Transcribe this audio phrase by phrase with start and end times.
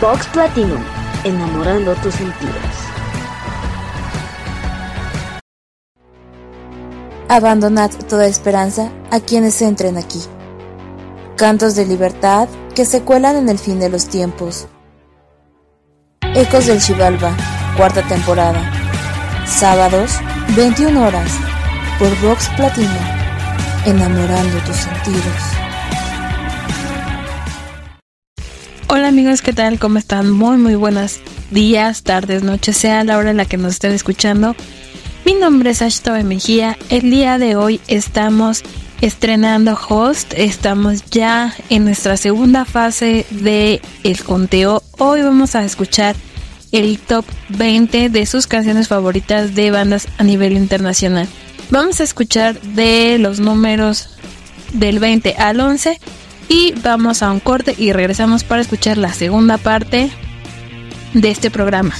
[0.00, 0.82] Vox Platinum,
[1.24, 2.54] enamorando tus sentidos.
[7.28, 10.22] Abandonad toda esperanza a quienes entren aquí.
[11.36, 14.68] Cantos de libertad que se cuelan en el fin de los tiempos.
[16.34, 17.36] Ecos del Chivalba,
[17.76, 18.62] cuarta temporada.
[19.46, 20.12] Sábados,
[20.56, 21.30] 21 horas,
[21.98, 22.88] por Vox Platinum,
[23.84, 25.69] enamorando tus sentidos.
[28.92, 29.78] Hola amigos, ¿qué tal?
[29.78, 30.32] ¿Cómo están?
[30.32, 31.20] Muy muy buenas
[31.52, 34.56] días, tardes, noches, sea la hora en la que nos estén escuchando.
[35.24, 36.76] Mi nombre es Ashtobe Mejía.
[36.88, 38.64] El día de hoy estamos
[39.00, 40.34] estrenando host.
[40.36, 43.80] Estamos ya en nuestra segunda fase de
[44.26, 44.82] conteo.
[44.98, 46.16] Hoy vamos a escuchar
[46.72, 51.28] el top 20 de sus canciones favoritas de bandas a nivel internacional.
[51.70, 54.08] Vamos a escuchar de los números
[54.72, 56.00] del 20 al 11
[56.50, 60.10] y vamos a un corte y regresamos para escuchar la segunda parte
[61.14, 61.94] de este programa.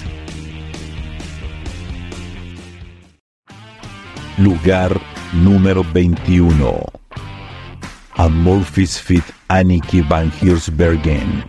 [4.37, 5.01] Lugar
[5.33, 6.85] número 21.
[8.17, 11.45] Amorphis Fit Aniki van Giersbergen.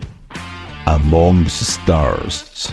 [0.86, 2.72] Amongst Stars.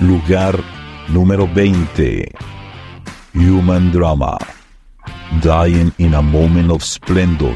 [0.00, 0.58] Lugar
[1.08, 2.32] número 20.
[3.34, 4.36] Human Drama.
[5.40, 7.54] Dying in a Moment of Splendor.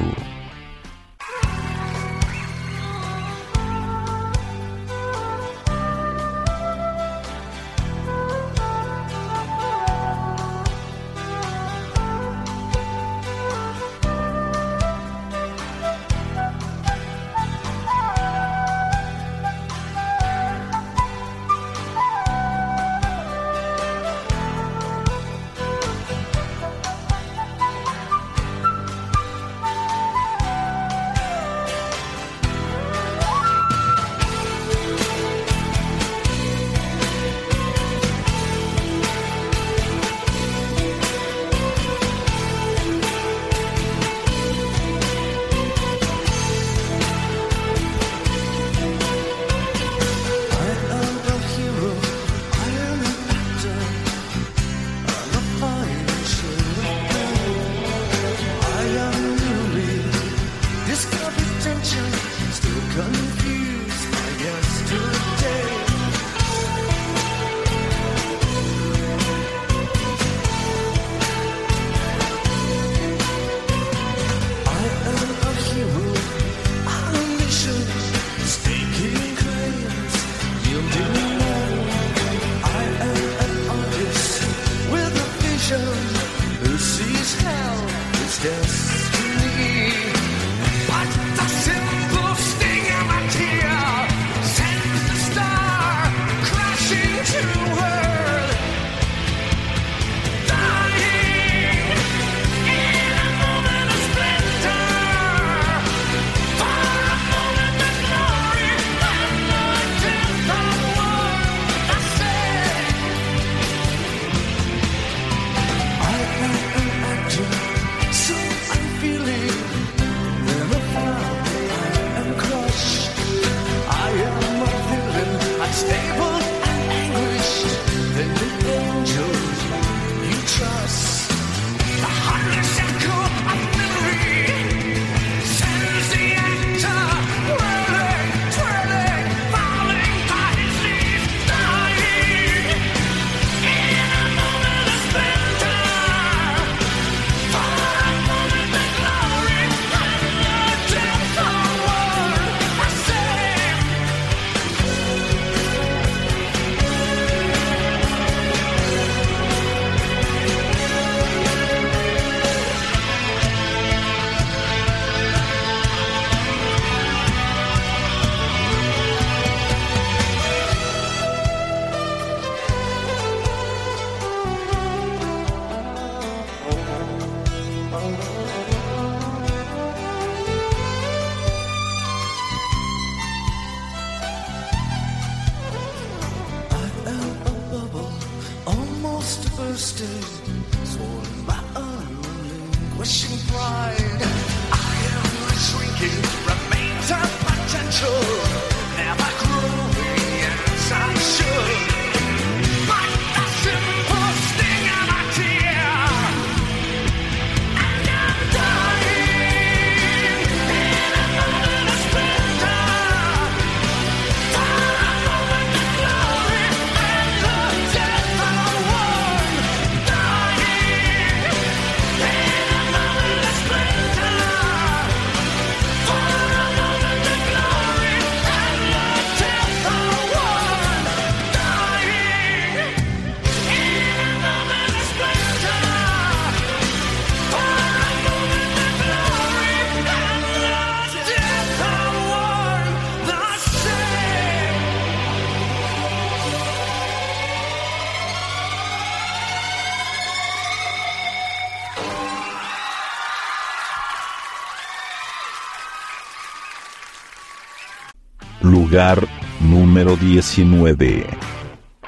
[258.99, 259.29] Lugar
[259.61, 261.25] número 19.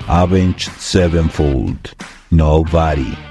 [0.08, 1.94] Avenged Sevenfold.
[2.32, 3.29] Nobody.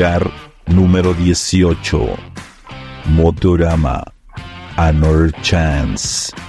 [0.00, 0.30] Lugar
[0.66, 2.16] número 18.
[3.04, 4.02] Motorama.
[4.78, 6.39] Another Chance.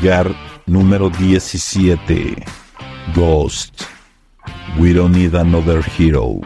[0.00, 0.34] Lugar
[0.66, 2.42] número 17.
[3.14, 3.84] Ghost.
[4.78, 6.40] We don't need another hero.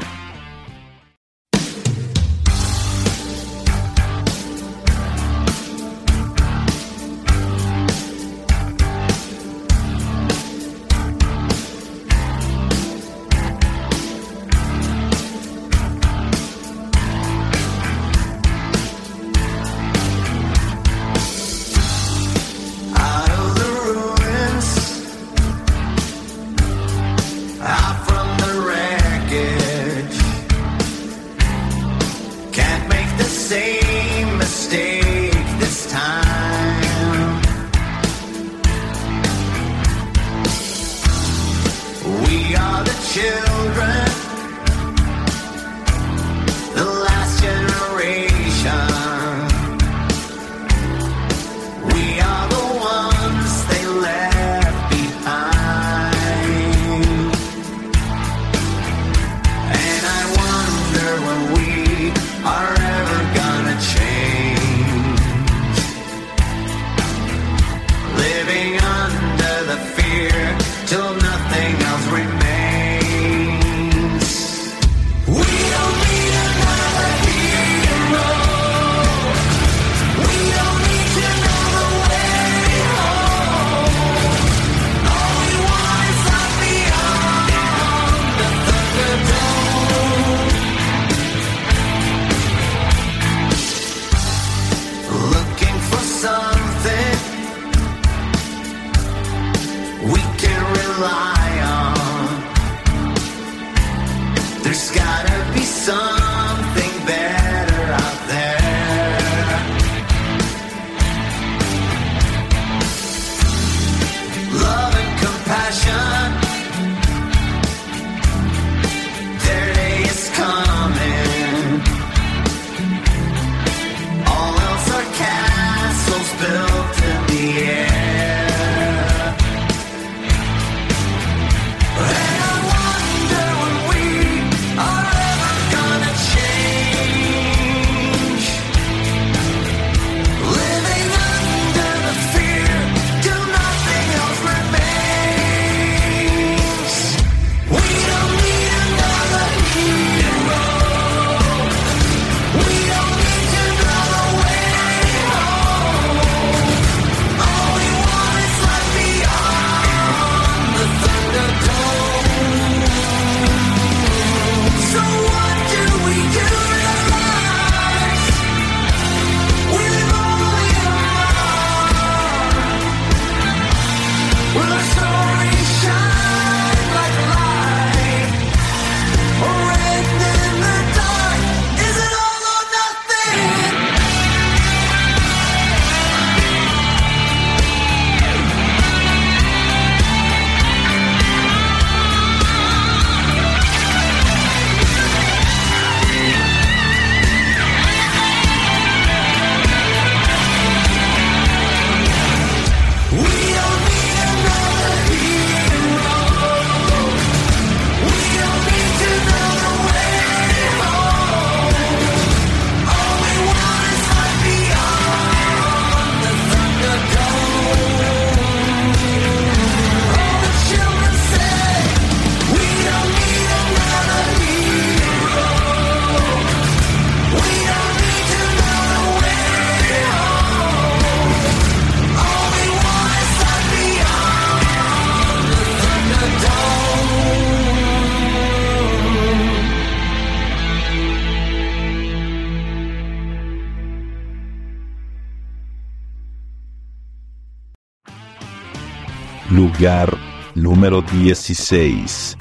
[250.54, 251.02] Número
[251.34, 252.38] 16.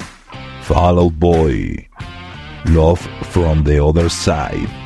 [0.61, 1.89] Follow Boy.
[2.67, 3.01] Love
[3.31, 4.82] from the Other Side.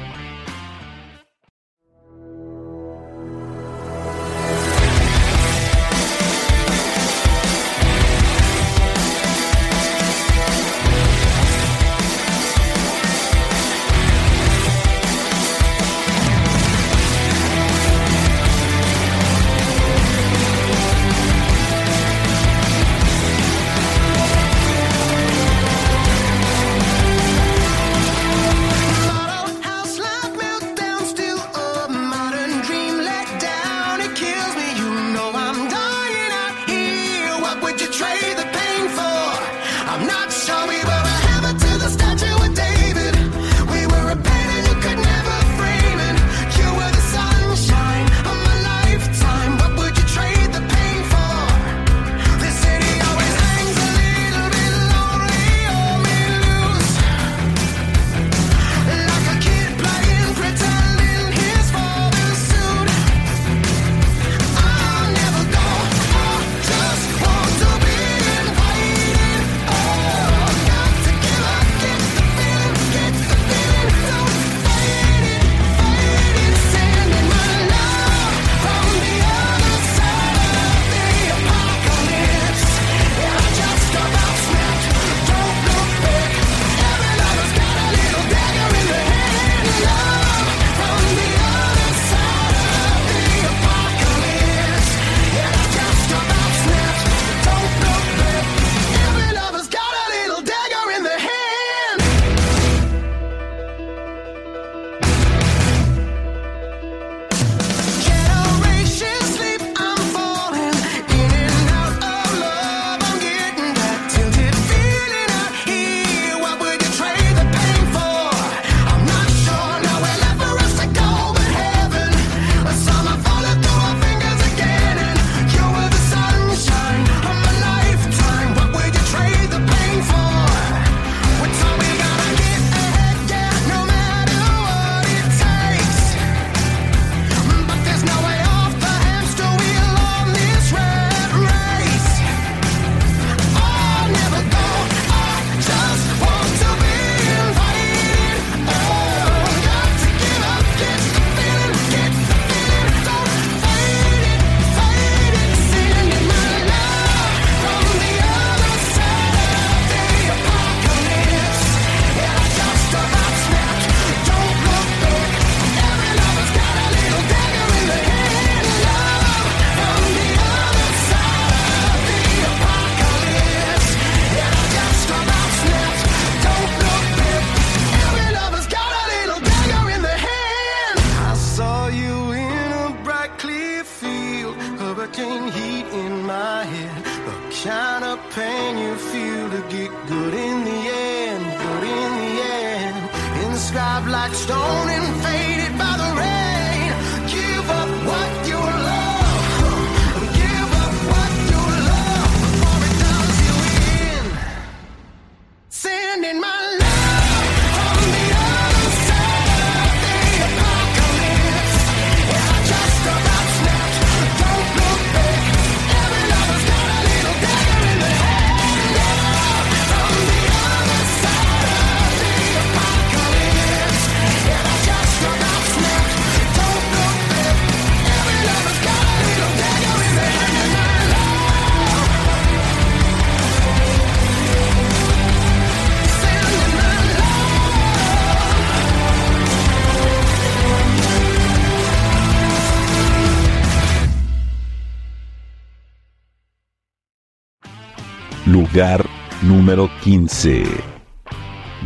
[250.07, 250.65] 15.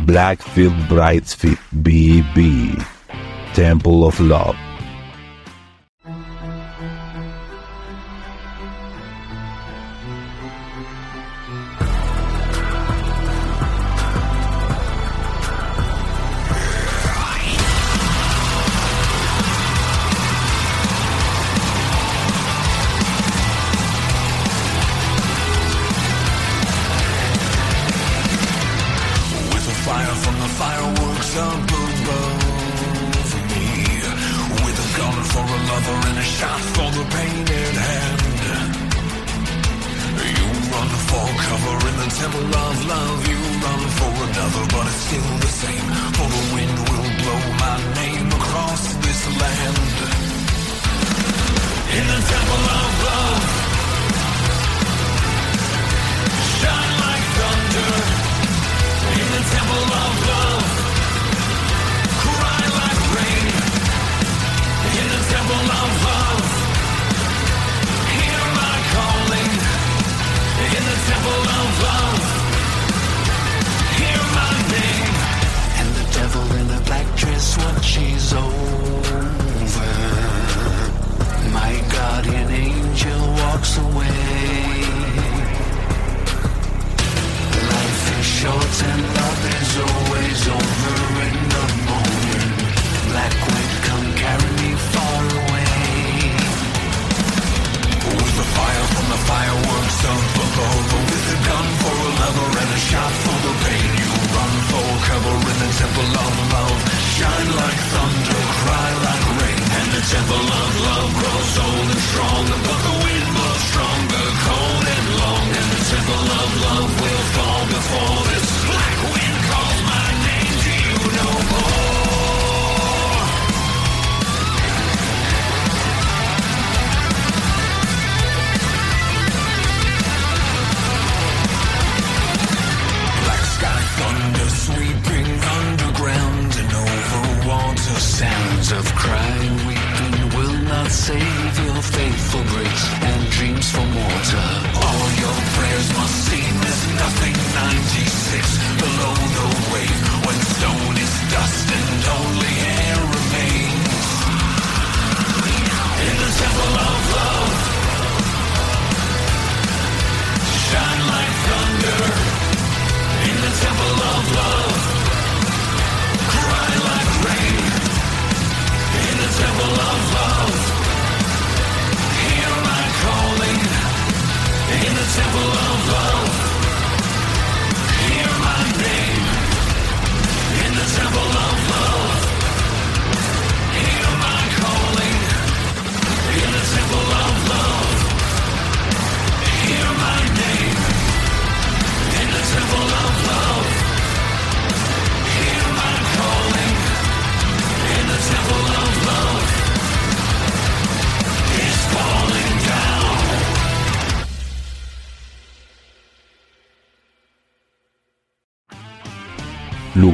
[0.06, 2.80] Blackfield Brightfield BB
[3.52, 4.71] Temple of Love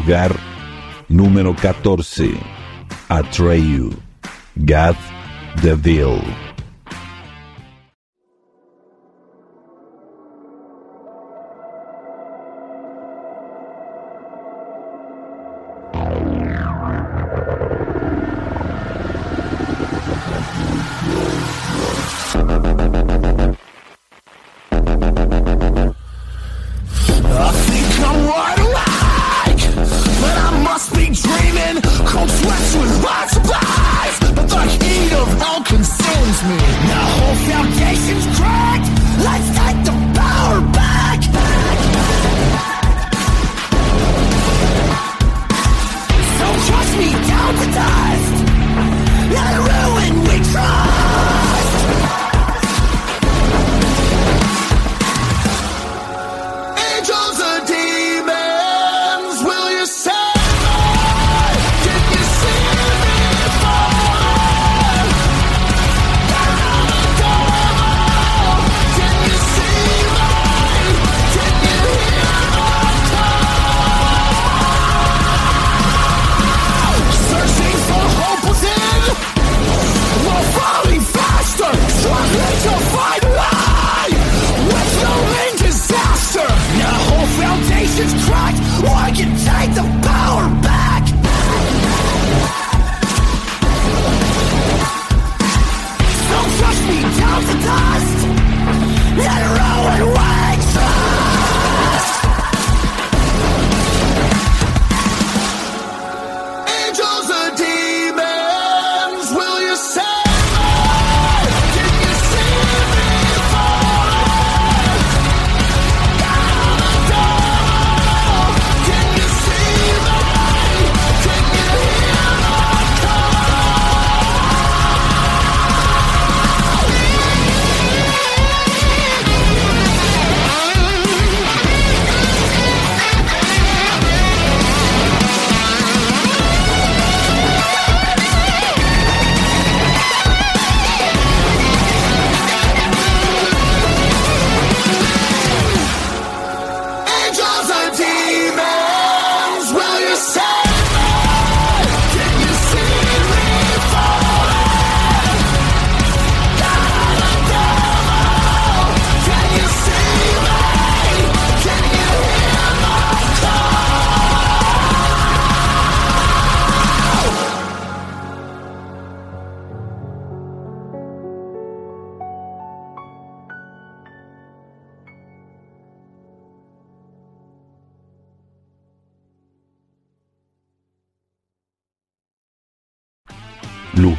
[0.09, 0.35] lugar
[1.07, 2.41] número 14,
[3.11, 3.93] Atreyu,
[4.57, 4.97] God
[5.61, 6.48] the Veil.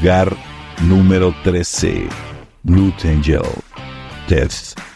[0.09, 0.35] Lugar
[0.87, 2.09] número 13.
[2.63, 3.43] Blue Angel.
[4.27, 4.88] Death.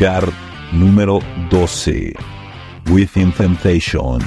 [0.00, 0.32] Card
[0.72, 1.20] número
[1.50, 2.14] 12.
[2.90, 4.18] Within Temptation.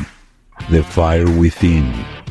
[0.69, 2.22] The Fire Within.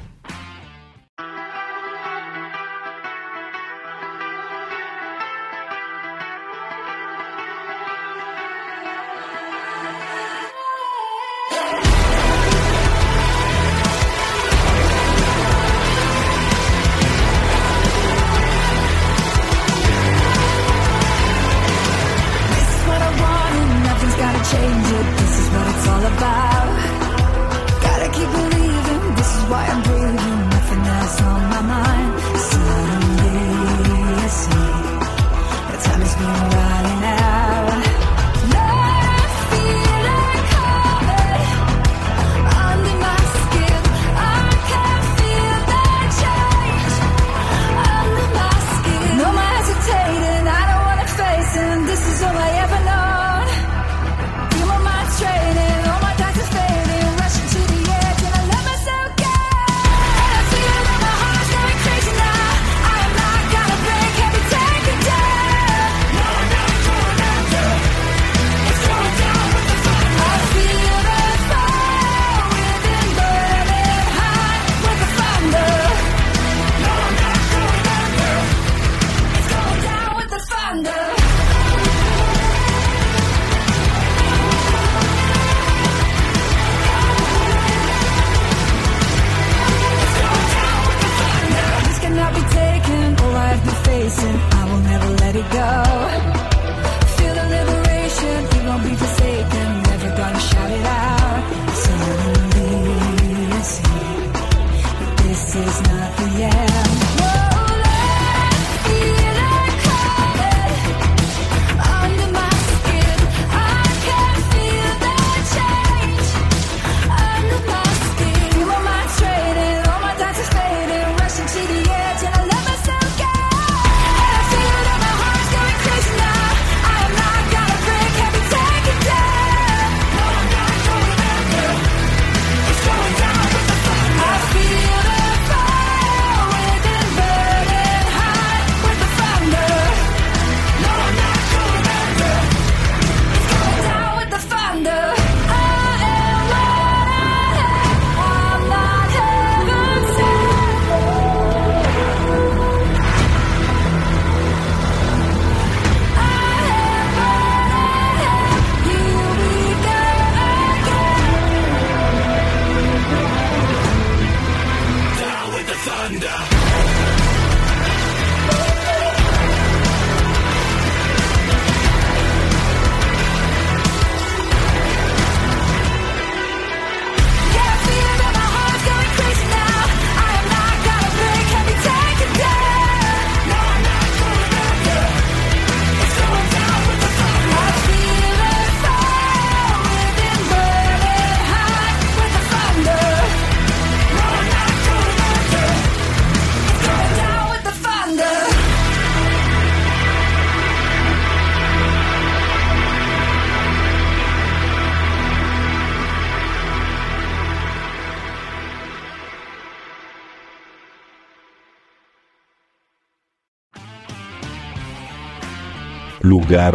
[216.52, 216.74] lugar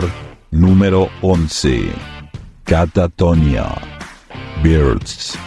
[0.49, 1.91] número 11.
[2.65, 3.75] Catatonia.
[4.63, 5.38] Birds.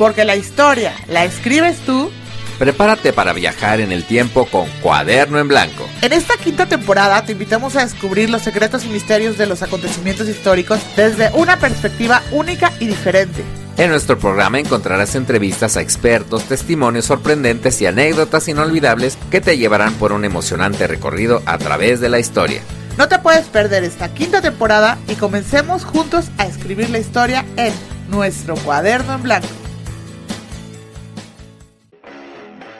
[0.00, 2.10] Porque la historia la escribes tú.
[2.58, 5.86] Prepárate para viajar en el tiempo con Cuaderno en Blanco.
[6.00, 10.26] En esta quinta temporada te invitamos a descubrir los secretos y misterios de los acontecimientos
[10.26, 13.44] históricos desde una perspectiva única y diferente.
[13.76, 19.92] En nuestro programa encontrarás entrevistas a expertos, testimonios sorprendentes y anécdotas inolvidables que te llevarán
[19.92, 22.62] por un emocionante recorrido a través de la historia.
[22.96, 27.74] No te puedes perder esta quinta temporada y comencemos juntos a escribir la historia en
[28.08, 29.59] nuestro cuaderno en blanco.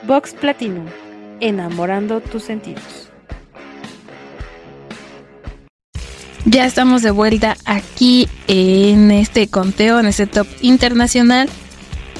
[0.03, 0.87] Vox Platinum,
[1.39, 3.09] enamorando tus sentidos.
[6.45, 11.47] Ya estamos de vuelta aquí en este conteo, en este top internacional.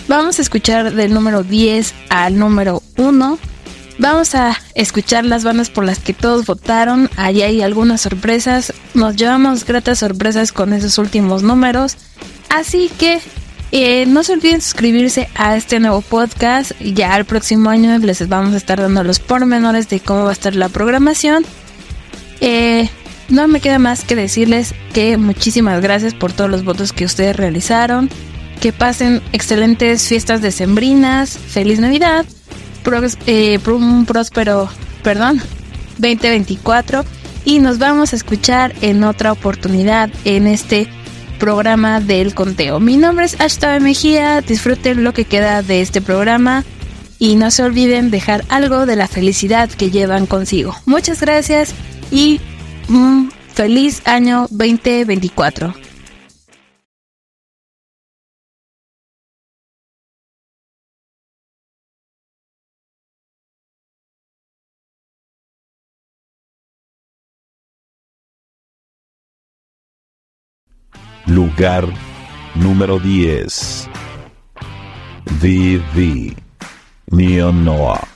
[0.07, 3.39] Vamos a escuchar del número 10 al número 1.
[3.97, 7.09] Vamos a escuchar las bandas por las que todos votaron.
[7.17, 8.73] Allí hay algunas sorpresas.
[8.93, 11.97] Nos llevamos gratas sorpresas con esos últimos números.
[12.49, 13.21] Así que
[13.71, 16.71] eh, no se olviden suscribirse a este nuevo podcast.
[16.81, 20.33] Ya el próximo año les vamos a estar dando los pormenores de cómo va a
[20.33, 21.45] estar la programación.
[22.41, 22.89] Eh,
[23.29, 27.35] no me queda más que decirles que muchísimas gracias por todos los votos que ustedes
[27.35, 28.09] realizaron.
[28.59, 31.37] Que pasen excelentes fiestas decembrinas.
[31.37, 32.25] Feliz Navidad.
[33.25, 34.69] Eh, un próspero,
[35.01, 35.41] perdón,
[35.97, 37.05] 2024.
[37.45, 40.89] Y nos vamos a escuchar en otra oportunidad en este
[41.41, 42.79] programa del conteo.
[42.79, 44.41] Mi nombre es Ashton Mejía.
[44.41, 46.63] Disfruten lo que queda de este programa.
[47.17, 50.75] Y no se olviden dejar algo de la felicidad que llevan consigo.
[50.85, 51.73] Muchas gracias
[52.11, 52.39] y
[52.89, 55.73] un feliz año 2024.
[71.31, 71.87] Lugar
[72.55, 73.87] número 10.
[75.39, 76.35] VV.
[77.09, 78.10] Neon Noah.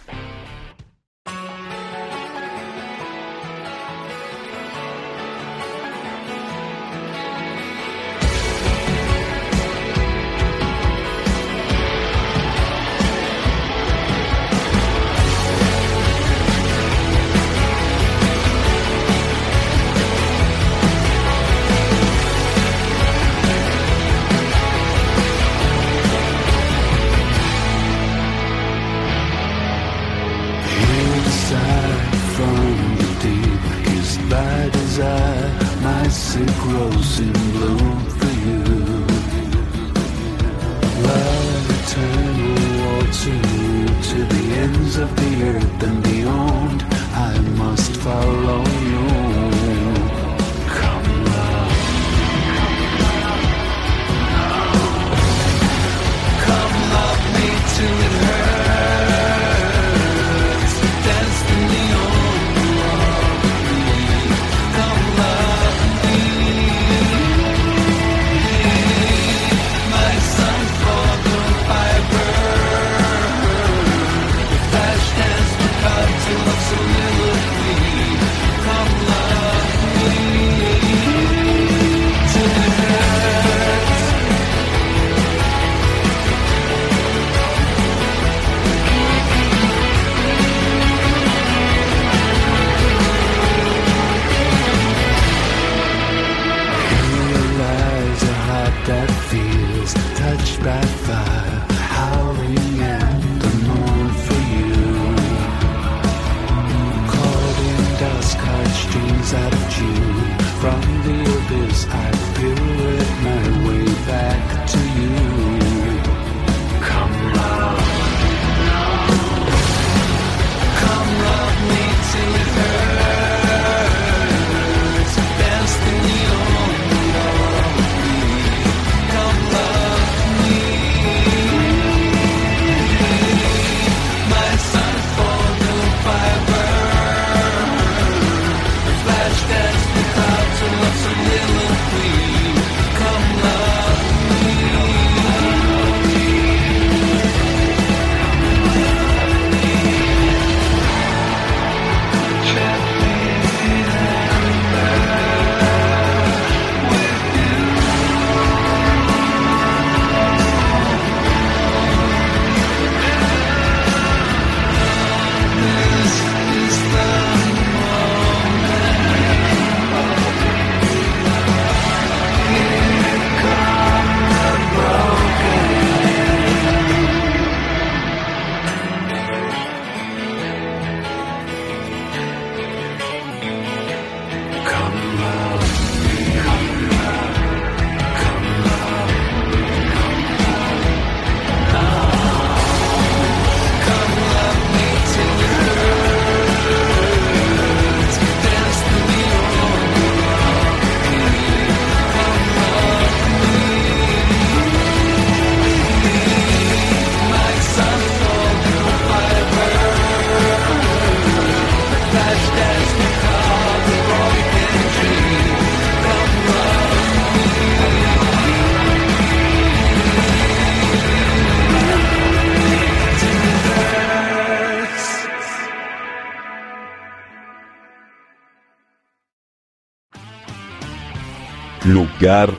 [232.26, 232.49] Lugar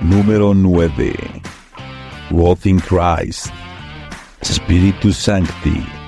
[0.00, 1.14] número 9.
[2.32, 3.52] Rotting Christ.
[4.42, 6.01] Spiritus Sancti.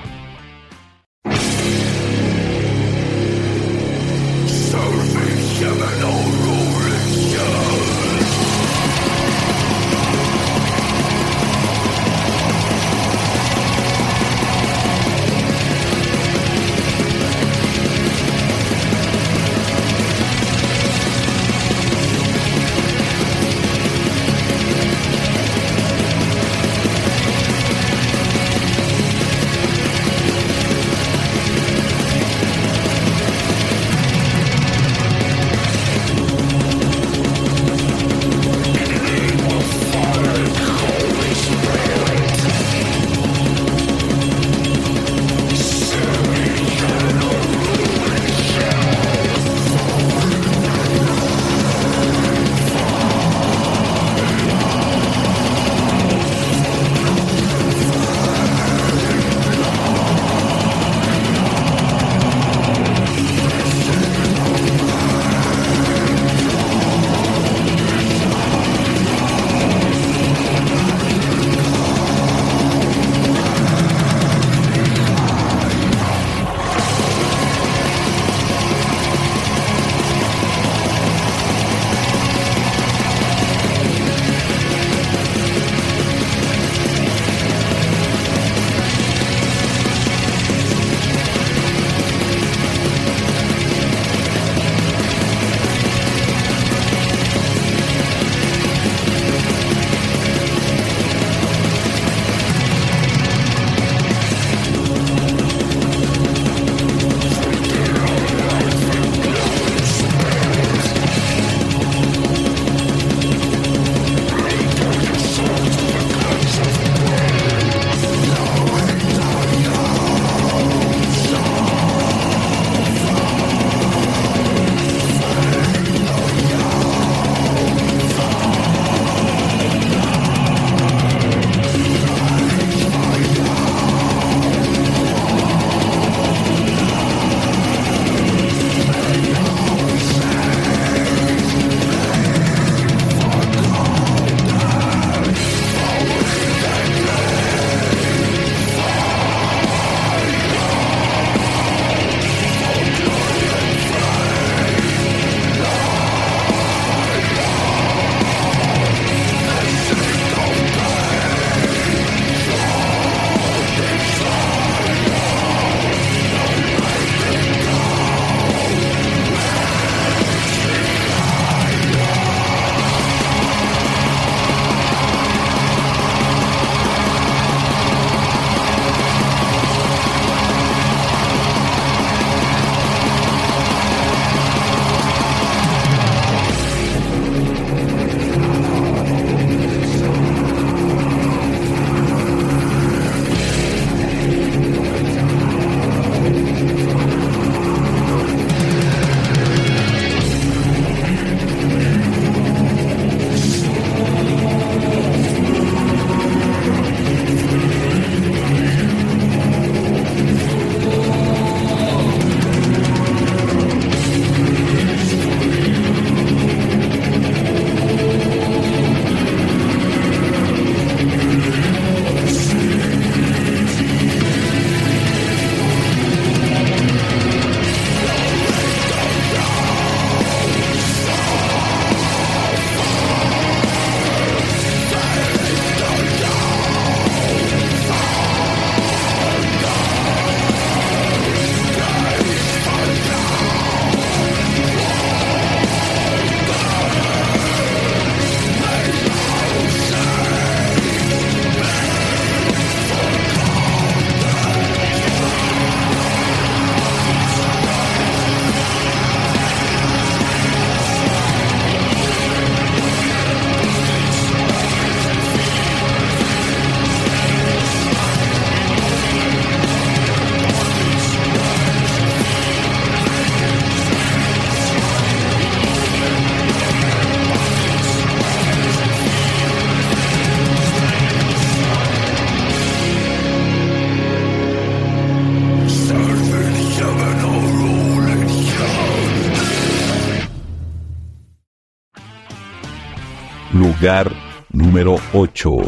[293.85, 294.11] lugar
[294.51, 295.61] número 8,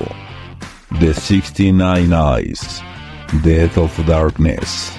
[0.99, 2.81] The 69 Eyes,
[3.43, 4.96] Death of Darkness.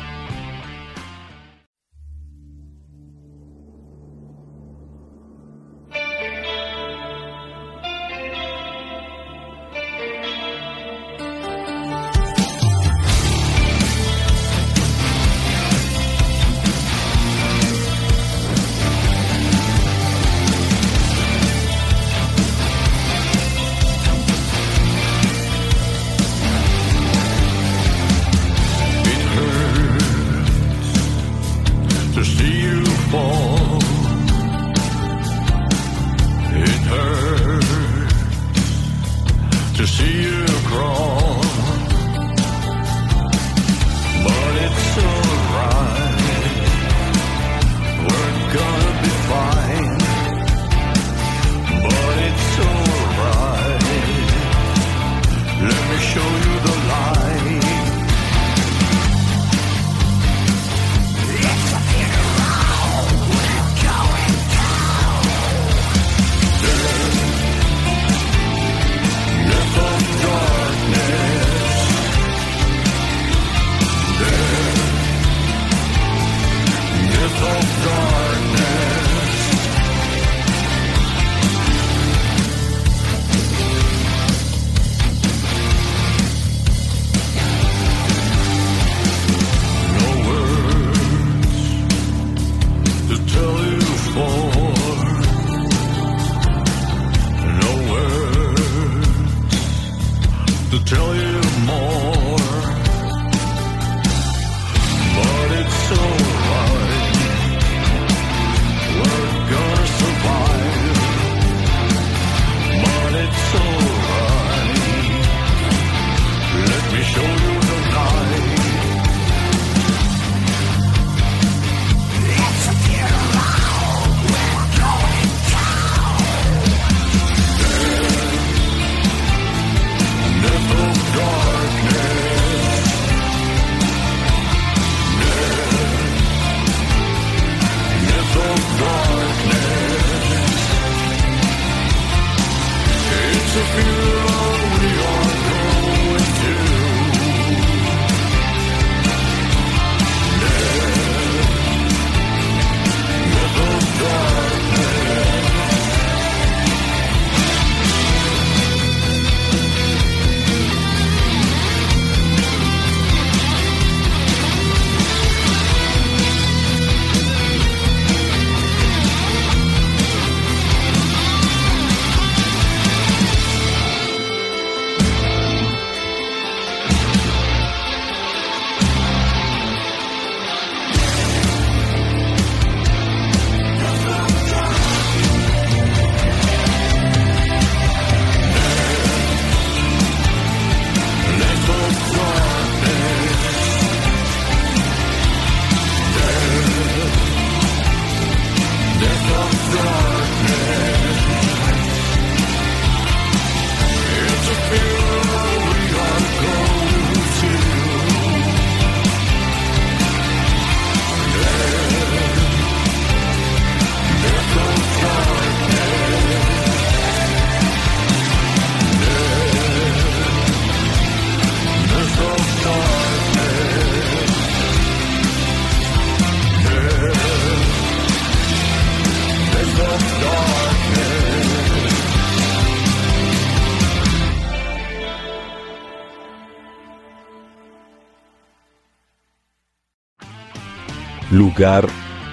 [241.58, 241.88] lugar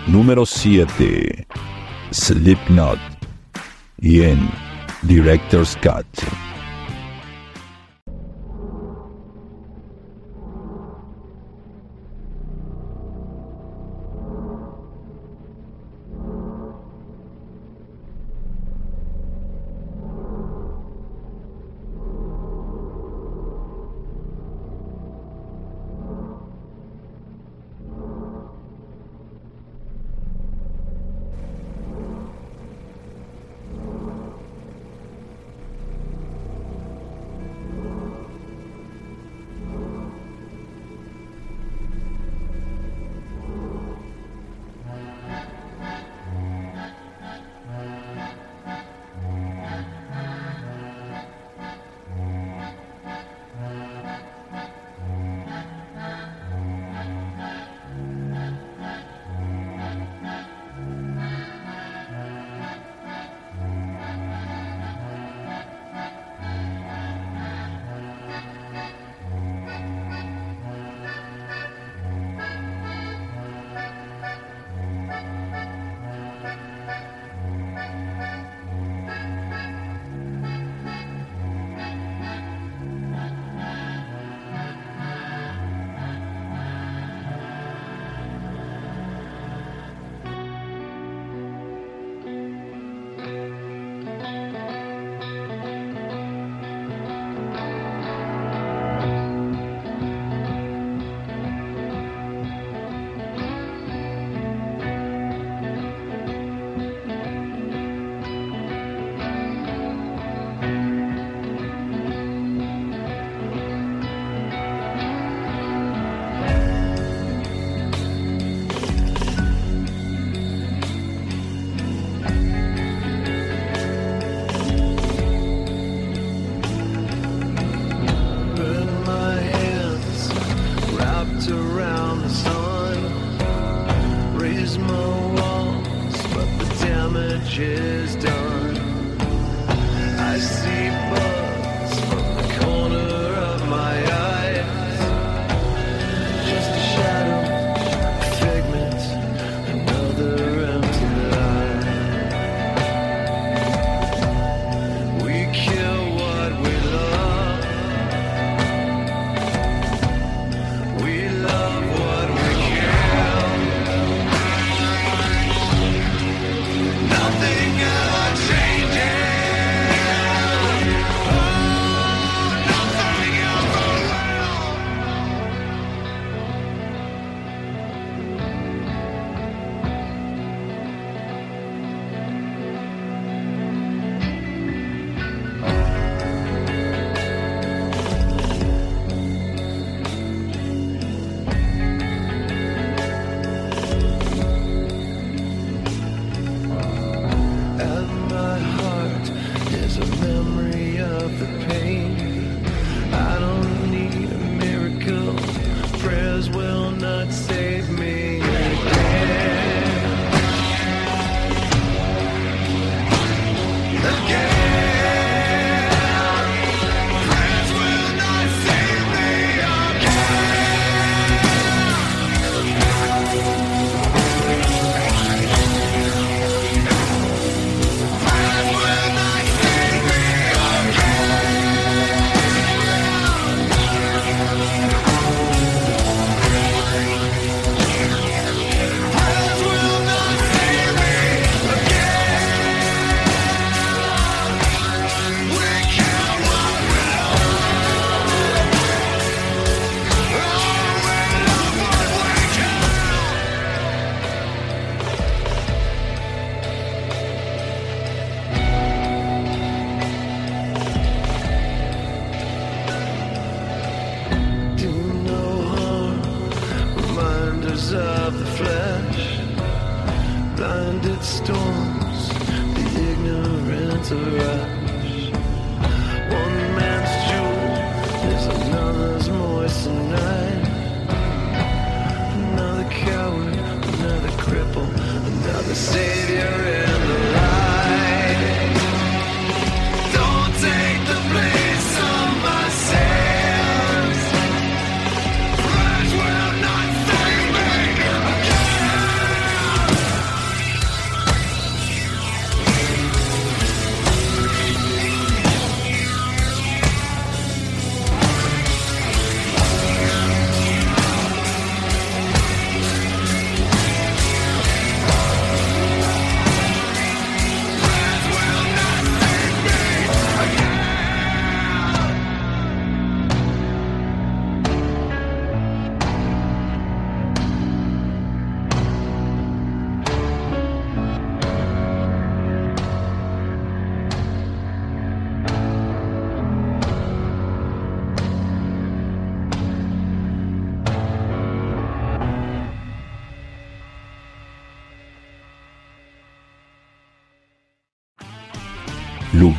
[0.05, 1.47] número 7,
[2.11, 2.99] Slipknot,
[3.97, 4.51] y en
[5.01, 6.04] Director's Cut.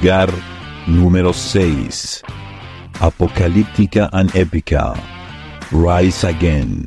[0.06, 0.30] Lugar
[0.86, 2.22] número 6.
[3.00, 4.94] Apocalíptica and Épica.
[5.72, 6.86] Rise Again.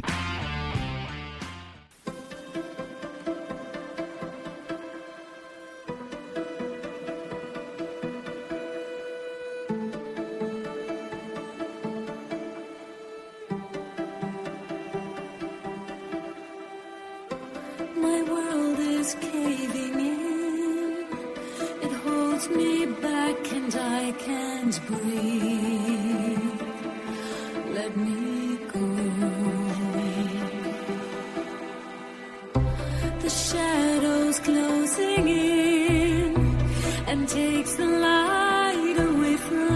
[37.39, 39.68] takes the light away from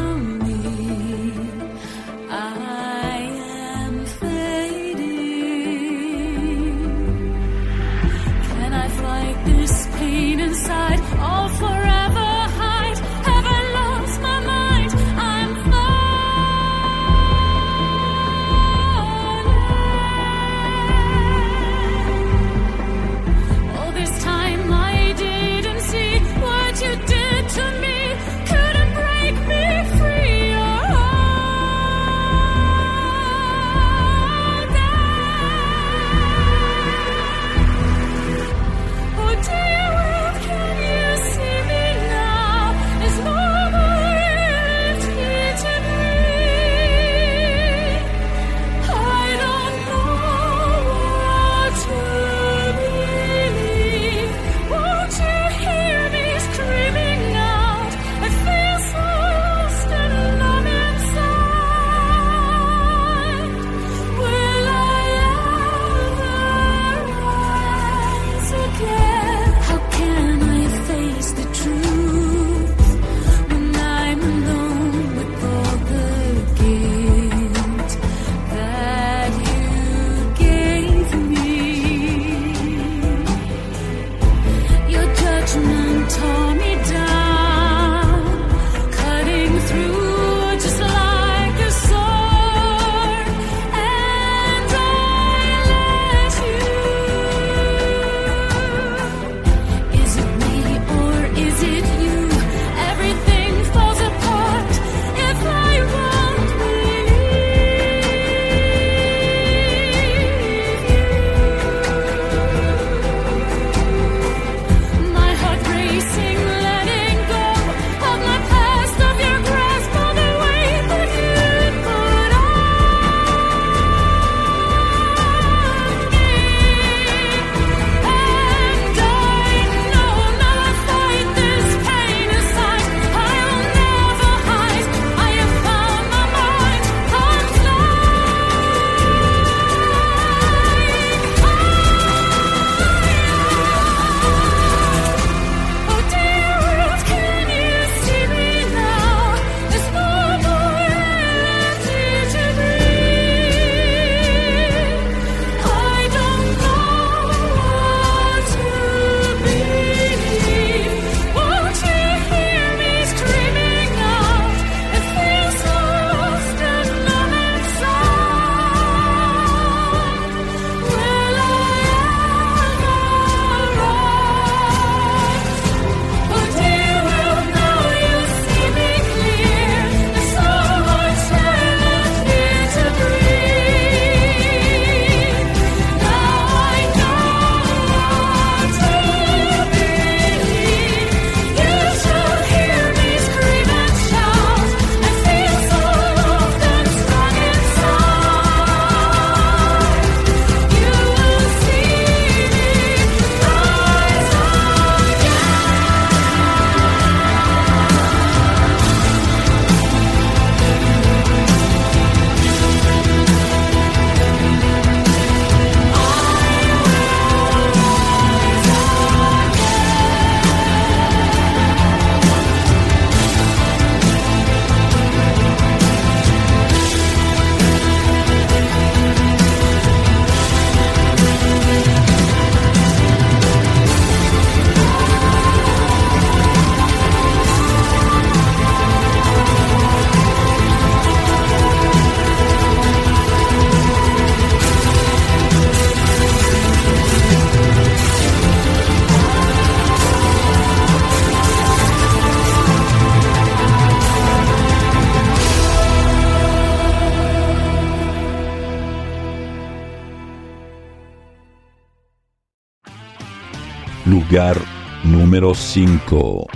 [265.04, 266.48] número 5,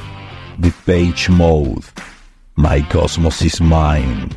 [0.60, 1.86] The Page Mode,
[2.56, 4.37] My Cosmos is Mine.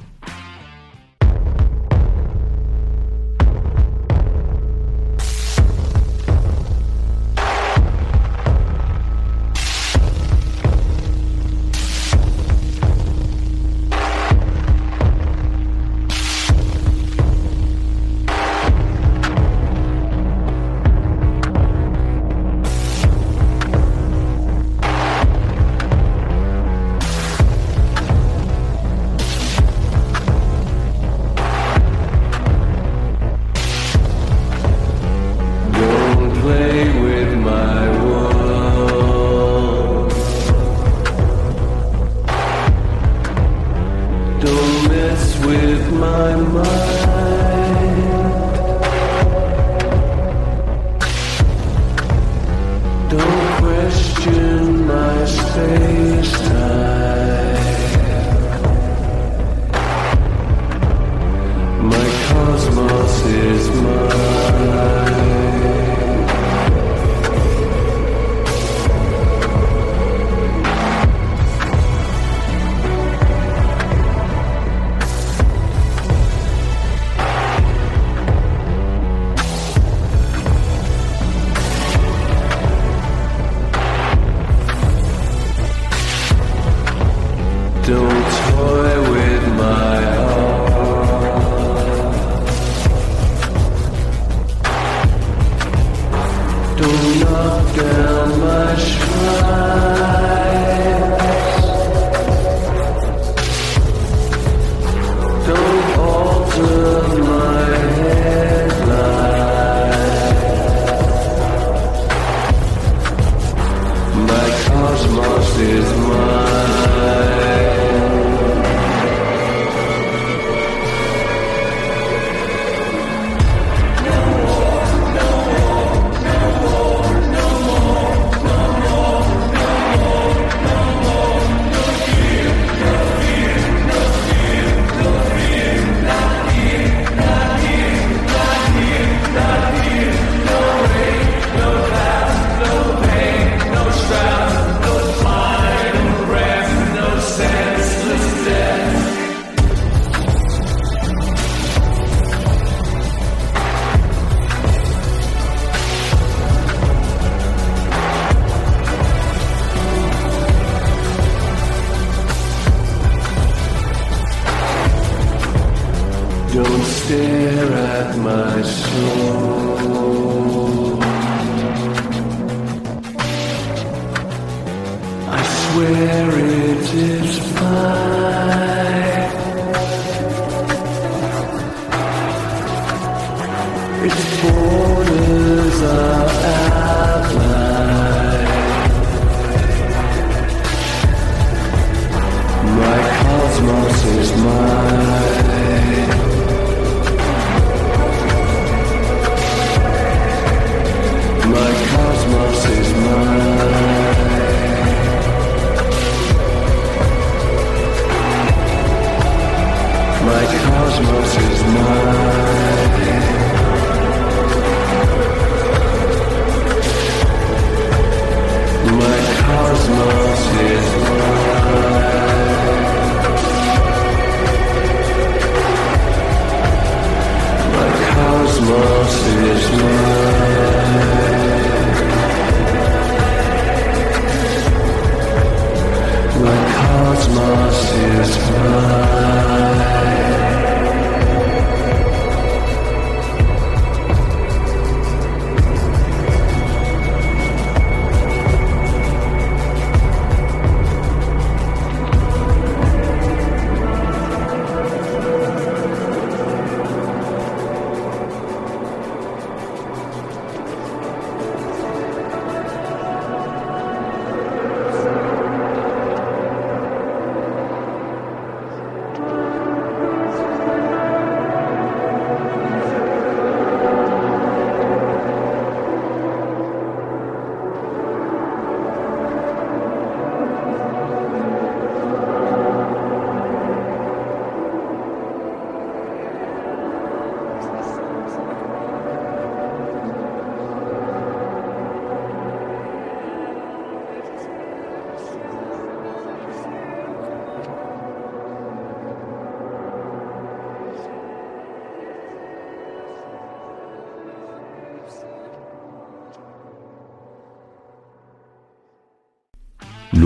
[97.20, 99.90] knock down my shrine.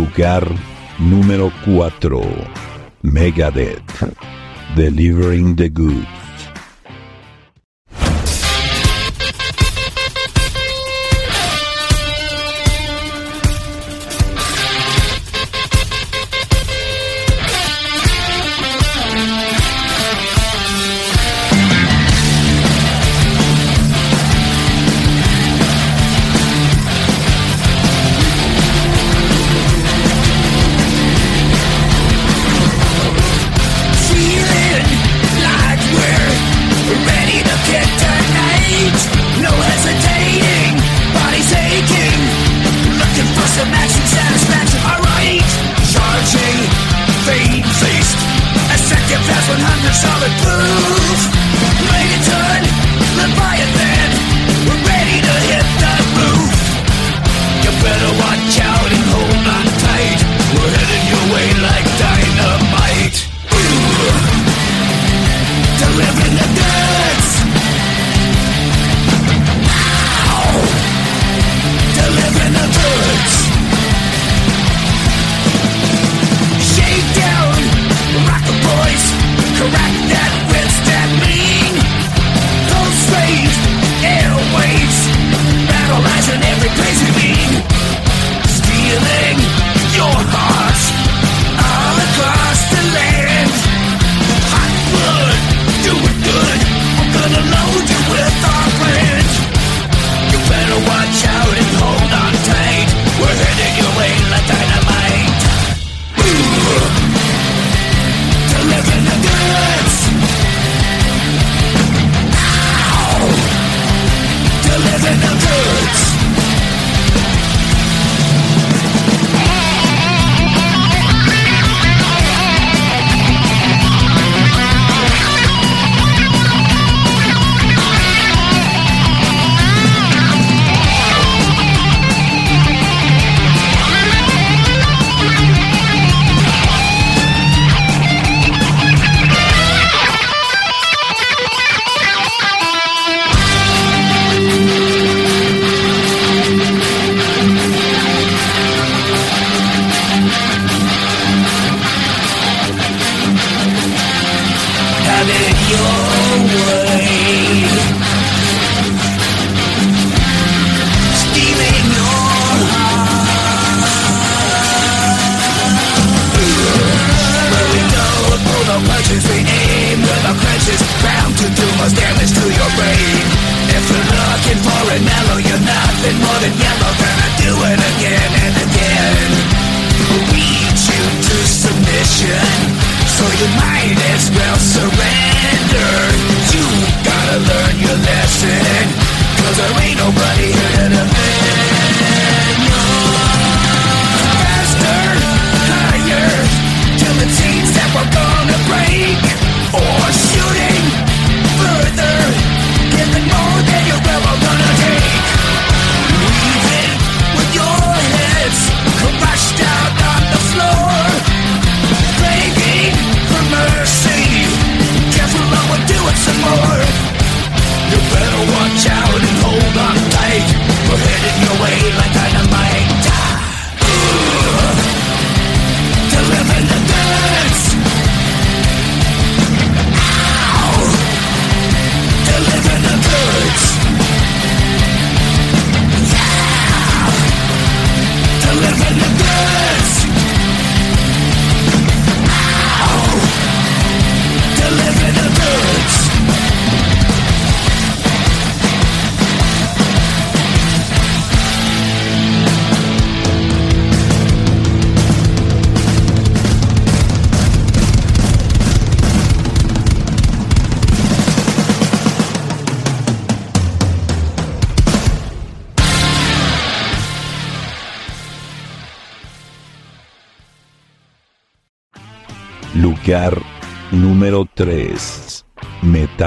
[0.05, 0.45] Lugar
[0.99, 2.21] número 4.
[3.01, 4.05] Megadeth.
[4.77, 6.14] Delivering the Good.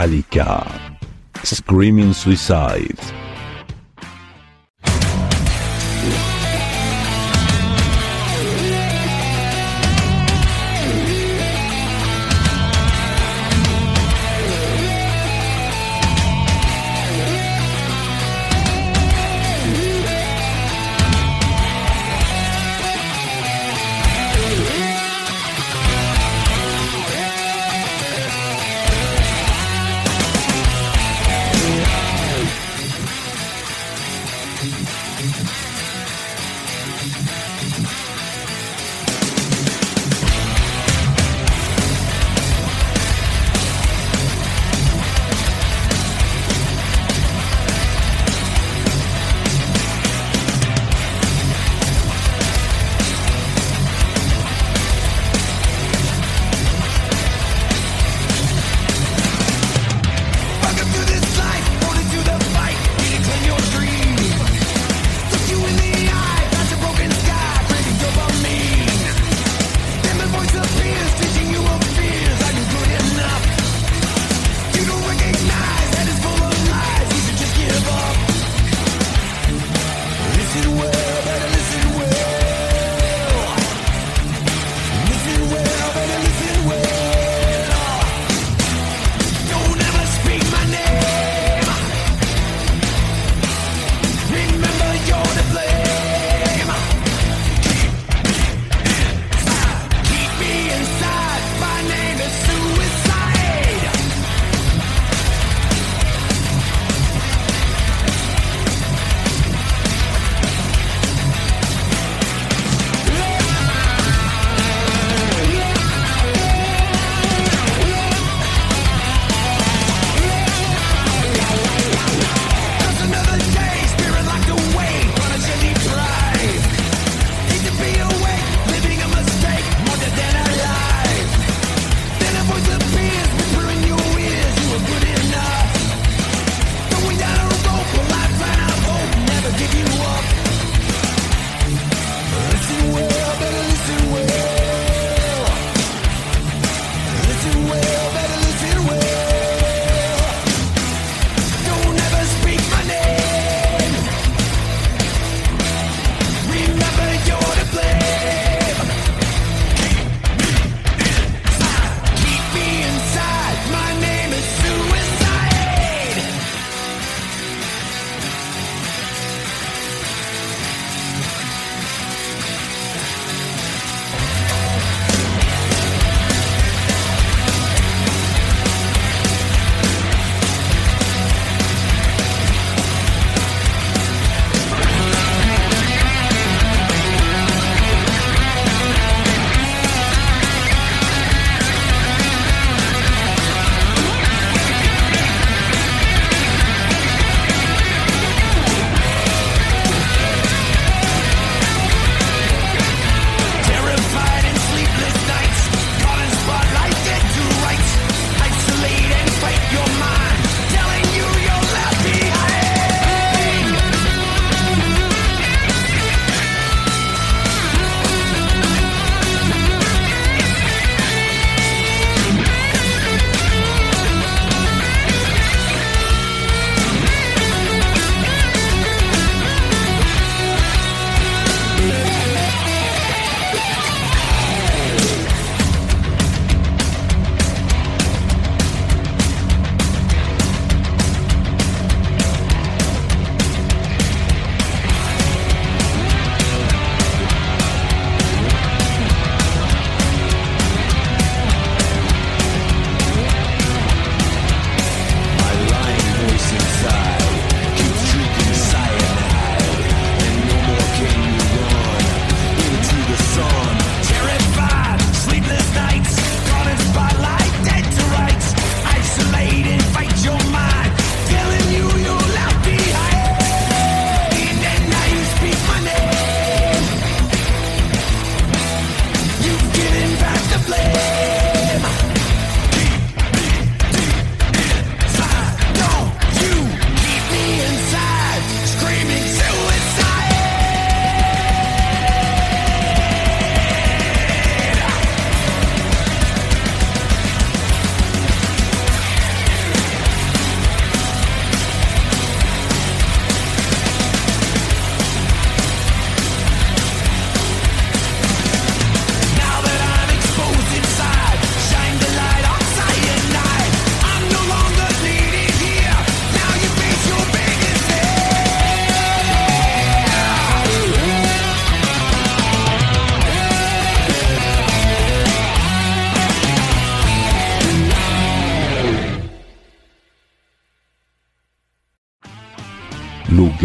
[0.08, 0.66] Metallica.
[1.44, 3.07] Screaming Suicide.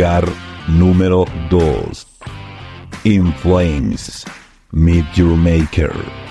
[0.02, 0.24] Lugar
[0.66, 2.06] número 2.
[3.04, 4.24] In Flames,
[4.72, 6.21] Meet Your Maker.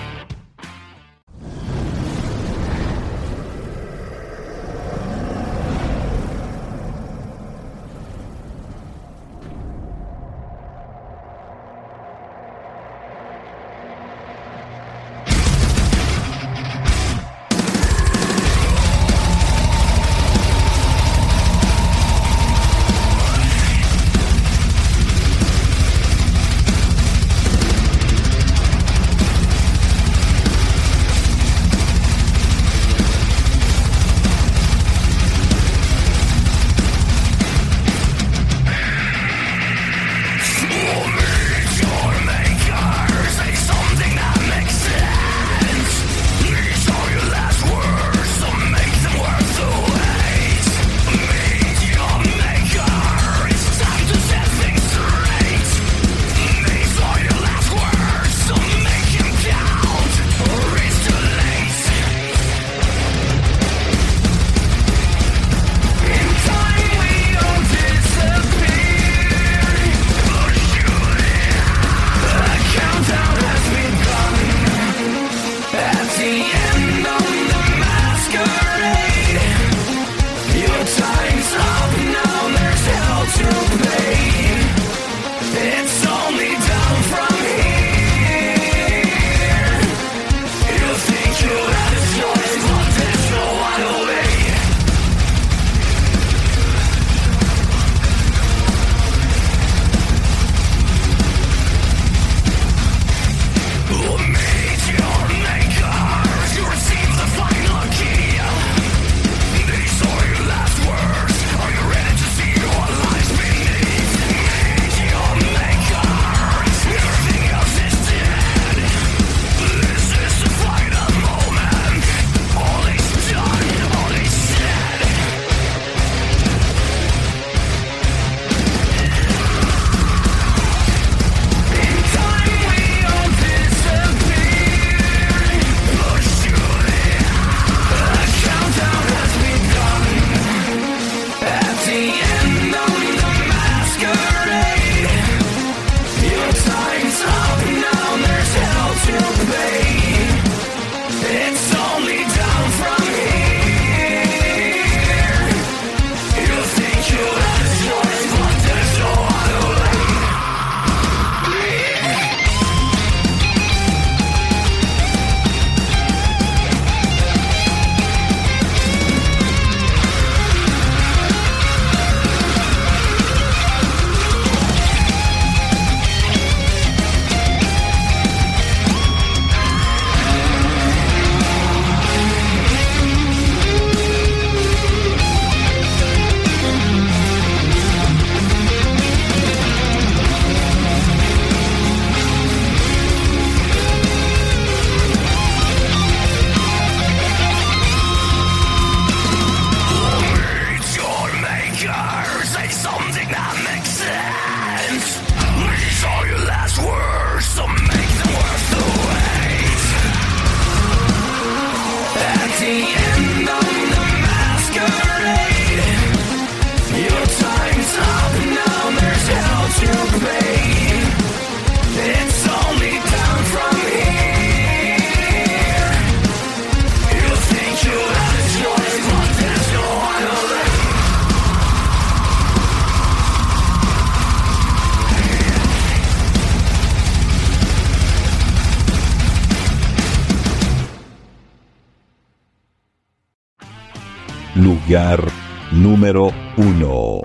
[245.02, 245.32] Lugar
[245.72, 247.22] número 1.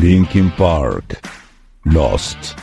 [0.00, 1.20] Linkin Park.
[1.84, 2.57] Lost.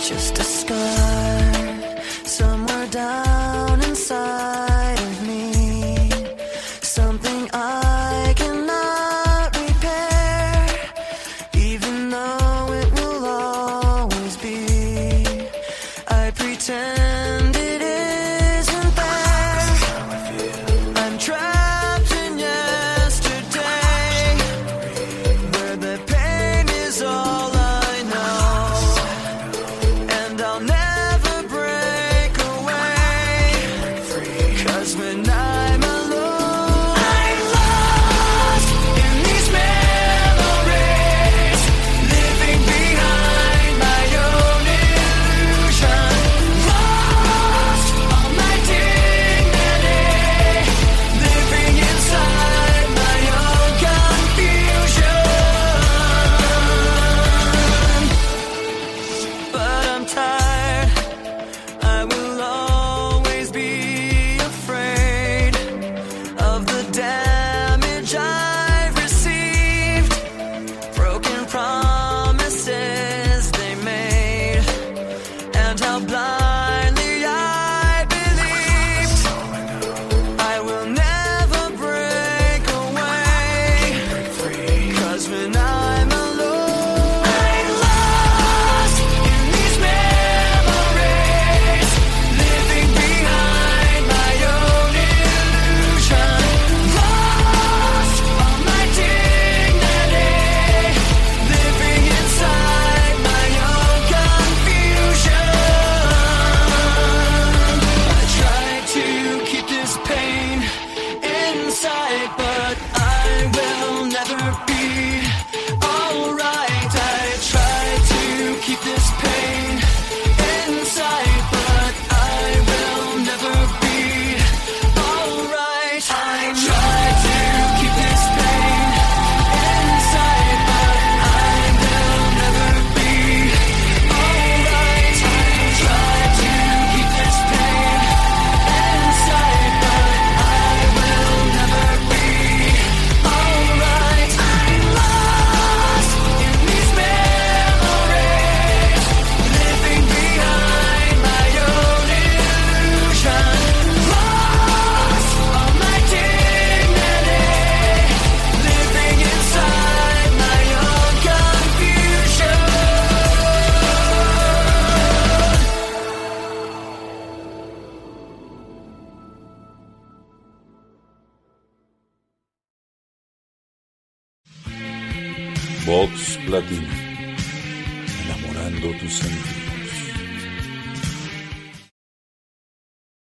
[0.00, 1.49] Just a scar